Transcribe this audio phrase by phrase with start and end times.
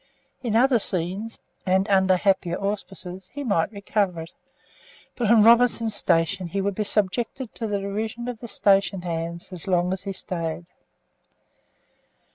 [0.41, 4.33] In other scenes, and under happier auspices, he might recover it,
[5.15, 9.53] but on Robinson's station he would be subjected to the derision of the station hands
[9.53, 10.65] as long as he stayed.